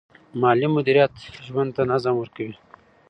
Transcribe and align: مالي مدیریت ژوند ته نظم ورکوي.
مالي 0.41 0.67
مدیریت 0.75 1.13
ژوند 1.45 1.69
ته 1.75 1.81
نظم 1.91 2.15
ورکوي. 2.17 2.55